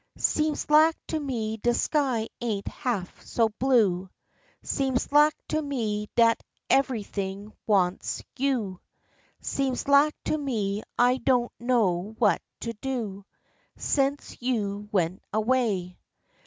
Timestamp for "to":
1.09-1.19, 5.49-5.61, 10.25-10.39, 12.61-12.73